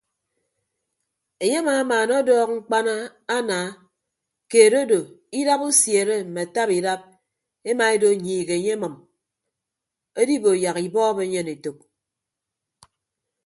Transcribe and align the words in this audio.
Enye 1.43 1.57
amamaana 1.61 2.13
ọdọọk 2.21 2.49
mkpana 2.55 2.93
ana 3.35 3.57
keed 4.51 4.73
odo 4.81 4.99
idap 5.39 5.61
usiere 5.69 6.15
mme 6.25 6.41
ataba 6.45 6.73
idap 6.79 7.01
emaedo 7.69 8.07
nyiik 8.23 8.49
enye 8.55 8.71
emʌm 8.77 8.95
edibo 10.21 10.49
yak 10.63 10.77
ibọọb 10.87 11.17
enyen 11.23 11.47
etәk. 11.55 11.77